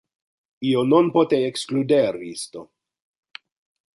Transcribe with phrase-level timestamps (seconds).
[0.69, 2.65] Io non pote excluder isto.